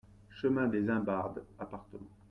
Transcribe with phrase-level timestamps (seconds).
[0.31, 1.93] Chemin des Imbardes, Apt